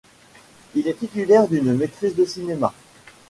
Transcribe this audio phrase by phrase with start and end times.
[0.73, 2.73] Il est titulaire d'une maîtrise de cinéma.